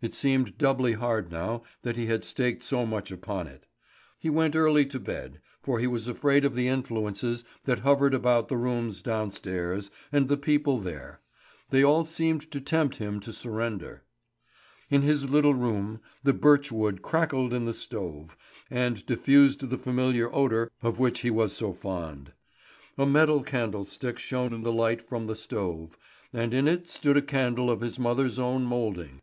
[0.00, 3.66] It seemed doubly hard now that he had staked so much upon it.
[4.18, 8.48] He went early to bed, for he was afraid of the influences that hovered about
[8.48, 11.20] the rooms downstairs and the people there;
[11.68, 14.04] they all seemed to tempt him to surrender.
[14.88, 18.38] In his little room, the birch wood crackled in the stove,
[18.70, 22.32] and diffused the familiar odour of which he was so fond.
[22.96, 25.98] A metal candlestick shone in the light from the stove,
[26.32, 29.20] and in it stood a candle of his mother's own moulding.